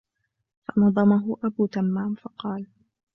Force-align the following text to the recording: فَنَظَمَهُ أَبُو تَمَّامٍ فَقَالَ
فَنَظَمَهُ 0.67 1.37
أَبُو 1.43 1.65
تَمَّامٍ 1.65 2.15
فَقَالَ 2.15 2.67